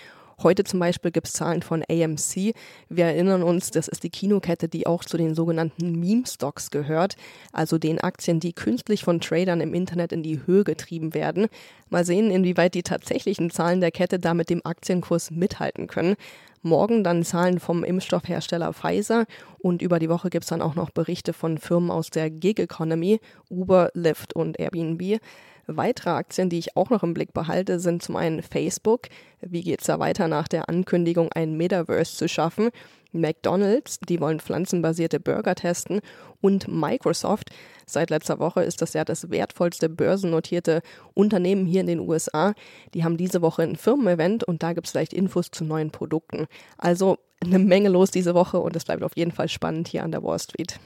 Heute 0.43 0.64
zum 0.64 0.81
Beispiel 0.81 1.12
gibt 1.12 1.28
es 1.28 1.33
Zahlen 1.33 1.62
von 1.62 1.83
AMC. 1.88 2.55
Wir 2.90 3.07
erinnern 3.07 3.43
uns, 3.43 3.71
das 3.71 3.88
ist 3.88 4.02
die 4.02 4.11
Kinokette, 4.11 4.69
die 4.69 4.87
auch 4.87 5.02
zu 5.02 5.16
den 5.16 5.35
sogenannten 5.35 5.99
Meme-Stocks 5.99 6.71
gehört, 6.71 7.16
also 7.52 7.78
den 7.78 7.99
Aktien, 8.00 8.38
die 8.38 8.52
künstlich 8.52 9.02
von 9.02 9.21
Tradern 9.21 9.62
im 9.62 9.73
Internet 9.73 10.12
in 10.12 10.23
die 10.23 10.47
Höhe 10.47 10.62
getrieben 10.62 11.14
werden. 11.14 11.47
Mal 11.88 12.05
sehen, 12.05 12.31
inwieweit 12.31 12.75
die 12.75 12.83
tatsächlichen 12.83 13.50
Zahlen 13.50 13.81
der 13.81 13.93
Kette 13.93 14.19
da 14.19 14.35
mit 14.35 14.50
dem 14.50 14.61
Aktienkurs 14.62 15.31
mithalten 15.31 15.87
können. 15.87 16.16
Morgen 16.61 17.02
dann 17.02 17.23
Zahlen 17.23 17.59
vom 17.59 17.83
Impfstoffhersteller 17.83 18.75
Pfizer 18.75 19.25
und 19.59 19.81
über 19.81 19.99
die 19.99 20.11
Woche 20.11 20.28
gibt 20.28 20.45
es 20.45 20.50
dann 20.50 20.61
auch 20.61 20.75
noch 20.75 20.90
Berichte 20.90 21.33
von 21.33 21.57
Firmen 21.57 21.90
aus 21.90 22.11
der 22.11 22.28
Gig 22.28 22.59
Economy, 22.59 23.21
Uber, 23.49 23.90
Lyft 23.95 24.35
und 24.35 24.59
Airbnb. 24.59 25.19
Weitere 25.67 26.11
Aktien, 26.11 26.49
die 26.49 26.59
ich 26.59 26.77
auch 26.77 26.91
noch 26.91 27.03
im 27.03 27.13
Blick 27.13 27.33
behalte, 27.33 27.81
sind 27.81 28.03
zum 28.03 28.17
einen 28.17 28.43
Facebook. 28.43 29.09
Wie 29.41 29.63
geht 29.63 29.81
es 29.81 29.87
da 29.87 29.99
weiter 29.99 30.29
nach 30.29 30.47
der 30.47 30.69
Ankündigung, 30.69 31.33
ein 31.33 31.57
Metaverse 31.57 32.17
zu 32.17 32.29
schaffen? 32.29 32.71
McDonald's, 33.13 33.99
die 34.01 34.21
wollen 34.21 34.41
pflanzenbasierte 34.41 35.19
Burger 35.19 35.55
testen 35.55 36.01
und 36.41 36.69
Microsoft. 36.69 37.51
Seit 37.87 38.11
letzter 38.11 38.39
Woche 38.39 38.63
ist 38.63 38.83
das 38.83 38.93
ja 38.93 39.05
das 39.05 39.31
wertvollste 39.31 39.89
börsennotierte 39.89 40.83
Unternehmen 41.15 41.67
hier 41.67 41.81
in 41.81 41.87
den 41.87 42.01
USA. 42.01 42.55
Die 42.95 43.05
haben 43.05 43.17
diese 43.17 43.43
Woche 43.43 43.63
ein 43.63 43.77
Firmen-Event 43.77 44.45
und 44.45 44.63
da 44.63 44.73
gibt 44.73 44.87
es 44.87 44.93
vielleicht 44.93 45.15
Infos 45.15 45.51
zu 45.51 45.65
neuen 45.65 45.91
Produkten. 45.91 46.47
Also 46.79 47.19
eine 47.43 47.59
Menge 47.59 47.89
los 47.89 48.11
diese 48.11 48.35
Woche 48.35 48.59
und 48.61 48.77
es 48.77 48.85
bleibt 48.85 49.03
auf 49.03 49.17
jeden 49.17 49.33
Fall 49.33 49.49
spannend 49.49 49.89
hier 49.89 50.05
an 50.05 50.13
der 50.13 50.23
Wall 50.23 50.39
Street. 50.39 50.79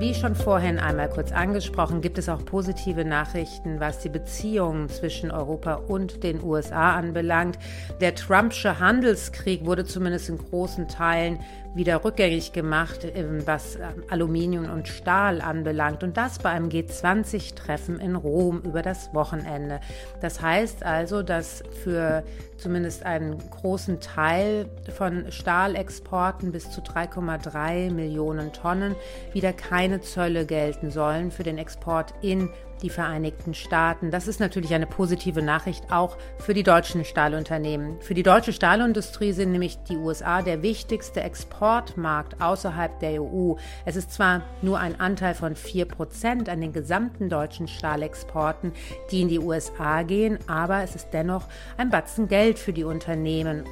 Wie 0.00 0.14
schon 0.14 0.34
vorhin 0.34 0.78
einmal 0.78 1.10
kurz 1.10 1.30
angesprochen, 1.30 2.00
gibt 2.00 2.16
es 2.16 2.30
auch 2.30 2.42
positive 2.42 3.04
Nachrichten, 3.04 3.80
was 3.80 3.98
die 3.98 4.08
Beziehungen 4.08 4.88
zwischen 4.88 5.30
Europa 5.30 5.74
und 5.74 6.24
den 6.24 6.42
USA 6.42 6.96
anbelangt. 6.96 7.58
Der 8.00 8.14
Trumpsche 8.14 8.80
Handelskrieg 8.80 9.66
wurde 9.66 9.84
zumindest 9.84 10.30
in 10.30 10.38
großen 10.38 10.88
Teilen 10.88 11.40
wieder 11.74 12.02
rückgängig 12.02 12.52
gemacht, 12.52 13.06
ähm, 13.14 13.42
was 13.46 13.76
ähm, 13.76 14.02
Aluminium 14.08 14.70
und 14.70 14.88
Stahl 14.88 15.42
anbelangt. 15.42 16.02
Und 16.02 16.16
das 16.16 16.38
bei 16.38 16.48
einem 16.48 16.70
G20-Treffen 16.70 18.00
in 18.00 18.16
Rom 18.16 18.62
über 18.62 18.80
das 18.80 19.12
Wochenende. 19.12 19.80
Das 20.22 20.40
heißt 20.40 20.82
also, 20.82 21.22
dass 21.22 21.62
für 21.84 22.24
zumindest 22.60 23.04
einen 23.04 23.38
großen 23.50 24.00
Teil 24.00 24.68
von 24.96 25.30
Stahlexporten 25.32 26.52
bis 26.52 26.70
zu 26.70 26.80
3,3 26.80 27.90
Millionen 27.90 28.52
Tonnen 28.52 28.94
wieder 29.32 29.52
keine 29.52 30.00
Zölle 30.00 30.46
gelten 30.46 30.90
sollen 30.90 31.30
für 31.30 31.42
den 31.42 31.58
Export 31.58 32.14
in 32.22 32.50
die 32.82 32.90
Vereinigten 32.90 33.54
Staaten. 33.54 34.10
Das 34.10 34.28
ist 34.28 34.40
natürlich 34.40 34.74
eine 34.74 34.86
positive 34.86 35.42
Nachricht 35.42 35.92
auch 35.92 36.16
für 36.38 36.54
die 36.54 36.62
deutschen 36.62 37.04
Stahlunternehmen. 37.04 38.00
Für 38.00 38.14
die 38.14 38.22
deutsche 38.22 38.52
Stahlindustrie 38.52 39.32
sind 39.32 39.52
nämlich 39.52 39.78
die 39.88 39.96
USA 39.96 40.42
der 40.42 40.62
wichtigste 40.62 41.20
Exportmarkt 41.20 42.40
außerhalb 42.40 42.98
der 43.00 43.22
EU. 43.22 43.54
Es 43.84 43.96
ist 43.96 44.12
zwar 44.12 44.42
nur 44.62 44.78
ein 44.78 44.98
Anteil 44.98 45.34
von 45.34 45.54
4 45.54 45.86
Prozent 45.86 46.48
an 46.48 46.60
den 46.60 46.72
gesamten 46.72 47.28
deutschen 47.28 47.68
Stahlexporten, 47.68 48.72
die 49.10 49.22
in 49.22 49.28
die 49.28 49.38
USA 49.38 50.02
gehen, 50.02 50.38
aber 50.46 50.82
es 50.82 50.94
ist 50.94 51.08
dennoch 51.12 51.48
ein 51.76 51.90
Batzen 51.90 52.28
Geld 52.28 52.58
für 52.58 52.72
die 52.72 52.84
Unternehmen. 52.84 53.64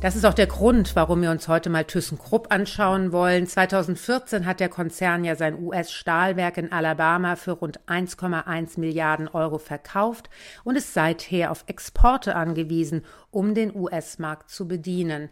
Das 0.00 0.14
ist 0.14 0.24
auch 0.24 0.34
der 0.34 0.46
Grund, 0.46 0.94
warum 0.94 1.22
wir 1.22 1.32
uns 1.32 1.48
heute 1.48 1.70
mal 1.70 1.82
ThyssenKrupp 1.82 2.52
anschauen 2.52 3.10
wollen. 3.10 3.48
2014 3.48 4.46
hat 4.46 4.60
der 4.60 4.68
Konzern 4.68 5.24
ja 5.24 5.34
sein 5.34 5.60
US-Stahlwerk 5.60 6.56
in 6.56 6.70
Alabama 6.70 7.34
für 7.34 7.50
rund 7.50 7.80
1,1 7.88 8.78
Milliarden 8.78 9.26
Euro 9.26 9.58
verkauft 9.58 10.30
und 10.62 10.76
ist 10.76 10.94
seither 10.94 11.50
auf 11.50 11.64
Exporte 11.66 12.36
angewiesen, 12.36 13.04
um 13.32 13.54
den 13.54 13.74
US-Markt 13.74 14.50
zu 14.50 14.68
bedienen. 14.68 15.30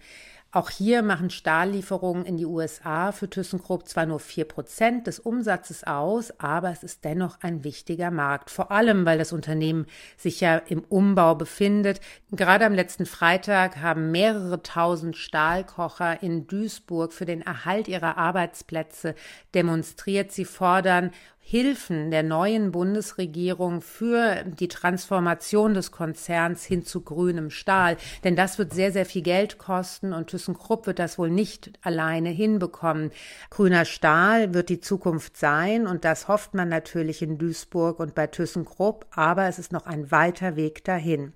Auch 0.52 0.70
hier 0.70 1.02
machen 1.02 1.28
Stahllieferungen 1.28 2.24
in 2.24 2.38
die 2.38 2.46
USA 2.46 3.12
für 3.12 3.28
ThyssenKrupp 3.28 3.86
zwar 3.88 4.06
nur 4.06 4.20
4 4.20 4.46
Prozent 4.46 5.06
des 5.06 5.18
Umsatzes 5.18 5.84
aus, 5.84 6.32
aber 6.38 6.70
es 6.70 6.82
ist 6.82 7.04
dennoch 7.04 7.38
ein 7.42 7.62
wichtiger 7.62 8.10
Markt. 8.10 8.50
Vor 8.50 8.70
allem, 8.70 9.04
weil 9.04 9.18
das 9.18 9.32
Unternehmen 9.32 9.86
sich 10.16 10.40
ja 10.40 10.56
im 10.56 10.82
Umbau 10.88 11.34
befindet. 11.34 12.00
Gerade 12.30 12.64
am 12.64 12.72
letzten 12.72 13.06
Freitag 13.06 13.78
haben 13.78 14.12
mehrere 14.12 14.62
tausend 14.62 15.16
Stahlkocher 15.16 16.22
in 16.22 16.46
Duisburg 16.46 17.12
für 17.12 17.26
den 17.26 17.42
Erhalt 17.42 17.88
ihrer 17.88 18.16
Arbeitsplätze 18.16 19.14
demonstriert. 19.54 20.32
Sie 20.32 20.46
fordern 20.46 21.10
Hilfen 21.48 22.10
der 22.10 22.24
neuen 22.24 22.72
Bundesregierung 22.72 23.80
für 23.80 24.42
die 24.42 24.66
Transformation 24.66 25.74
des 25.74 25.92
Konzerns 25.92 26.64
hin 26.64 26.84
zu 26.84 27.02
grünem 27.02 27.50
Stahl. 27.50 27.98
Denn 28.24 28.34
das 28.34 28.58
wird 28.58 28.74
sehr, 28.74 28.90
sehr 28.90 29.06
viel 29.06 29.22
Geld 29.22 29.56
kosten 29.56 30.12
und 30.12 30.26
ThyssenKrupp 30.26 30.88
wird 30.88 30.98
das 30.98 31.18
wohl 31.18 31.30
nicht 31.30 31.70
alleine 31.82 32.30
hinbekommen. 32.30 33.12
Grüner 33.48 33.84
Stahl 33.84 34.54
wird 34.54 34.70
die 34.70 34.80
Zukunft 34.80 35.36
sein 35.36 35.86
und 35.86 36.04
das 36.04 36.26
hofft 36.26 36.54
man 36.54 36.68
natürlich 36.68 37.22
in 37.22 37.38
Duisburg 37.38 38.00
und 38.00 38.16
bei 38.16 38.26
ThyssenKrupp, 38.26 39.06
aber 39.12 39.46
es 39.46 39.60
ist 39.60 39.70
noch 39.70 39.86
ein 39.86 40.10
weiter 40.10 40.56
Weg 40.56 40.82
dahin. 40.82 41.32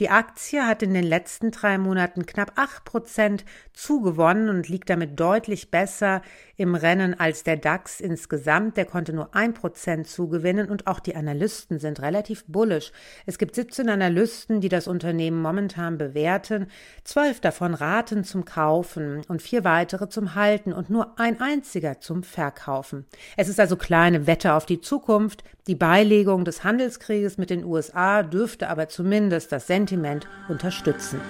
Die 0.00 0.10
Aktie 0.10 0.66
hat 0.66 0.82
in 0.82 0.92
den 0.92 1.04
letzten 1.04 1.52
drei 1.52 1.78
Monaten 1.78 2.26
knapp 2.26 2.54
acht 2.56 2.84
Prozent 2.84 3.44
zugewonnen 3.74 4.48
und 4.48 4.68
liegt 4.68 4.90
damit 4.90 5.20
deutlich 5.20 5.70
besser 5.70 6.20
im 6.62 6.74
Rennen 6.74 7.18
als 7.18 7.42
der 7.42 7.56
DAX 7.56 8.00
insgesamt. 8.00 8.76
Der 8.76 8.86
konnte 8.86 9.12
nur 9.12 9.34
ein 9.34 9.52
Prozent 9.52 10.06
zugewinnen 10.06 10.70
und 10.70 10.86
auch 10.86 11.00
die 11.00 11.16
Analysten 11.16 11.78
sind 11.78 12.00
relativ 12.00 12.44
bullisch. 12.46 12.92
Es 13.26 13.36
gibt 13.36 13.54
17 13.54 13.88
Analysten, 13.88 14.60
die 14.60 14.68
das 14.68 14.86
Unternehmen 14.86 15.42
momentan 15.42 15.98
bewerten. 15.98 16.68
Zwölf 17.04 17.40
davon 17.40 17.74
raten 17.74 18.24
zum 18.24 18.44
Kaufen 18.44 19.22
und 19.28 19.42
vier 19.42 19.64
weitere 19.64 20.08
zum 20.08 20.34
Halten 20.34 20.72
und 20.72 20.88
nur 20.88 21.18
ein 21.18 21.40
einziger 21.40 22.00
zum 22.00 22.22
Verkaufen. 22.22 23.04
Es 23.36 23.48
ist 23.48 23.60
also 23.60 23.76
kleine 23.76 24.26
Wette 24.26 24.54
auf 24.54 24.64
die 24.64 24.80
Zukunft. 24.80 25.44
Die 25.66 25.74
Beilegung 25.74 26.44
des 26.44 26.64
Handelskrieges 26.64 27.38
mit 27.38 27.50
den 27.50 27.64
USA 27.64 28.22
dürfte 28.22 28.68
aber 28.68 28.88
zumindest 28.88 29.52
das 29.52 29.66
Sentiment 29.66 30.26
unterstützen. 30.48 31.20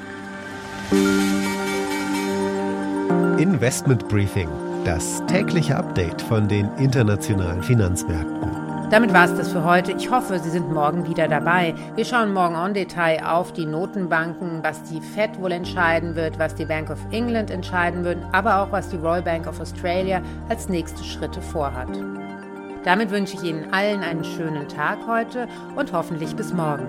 Investment 3.39 4.07
Briefing, 4.09 4.49
das 4.85 5.25
tägliche 5.27 5.77
Update 5.77 6.21
von 6.23 6.49
den 6.49 6.69
internationalen 6.77 7.63
Finanzmärkten. 7.63 8.51
Damit 8.91 9.15
war 9.15 9.25
es 9.25 9.35
das 9.35 9.53
für 9.53 9.65
heute. 9.65 9.93
Ich 9.93 10.11
hoffe, 10.11 10.39
Sie 10.39 10.51
sind 10.51 10.71
morgen 10.71 11.07
wieder 11.07 11.29
dabei. 11.29 11.75
Wir 11.95 12.05
schauen 12.05 12.33
morgen 12.33 12.57
en 12.57 12.75
Detail 12.75 13.25
auf 13.25 13.53
die 13.53 13.65
Notenbanken, 13.65 14.63
was 14.63 14.83
die 14.83 15.01
Fed 15.01 15.41
wohl 15.41 15.53
entscheiden 15.53 16.15
wird, 16.15 16.39
was 16.39 16.55
die 16.55 16.67
Bank 16.67 16.91
of 16.91 16.99
England 17.11 17.51
entscheiden 17.51 18.05
wird, 18.05 18.19
aber 18.33 18.59
auch 18.61 18.73
was 18.73 18.89
die 18.89 18.97
Royal 18.97 19.23
Bank 19.23 19.47
of 19.47 19.61
Australia 19.61 20.21
als 20.49 20.69
nächste 20.69 21.03
Schritte 21.05 21.41
vorhat. 21.41 21.89
Damit 22.85 23.11
wünsche 23.11 23.37
ich 23.37 23.45
Ihnen 23.45 23.73
allen 23.73 24.03
einen 24.03 24.25
schönen 24.25 24.69
Tag 24.69 24.99
heute 25.07 25.47
und 25.77 25.93
hoffentlich 25.93 26.35
bis 26.35 26.53
morgen. 26.53 26.89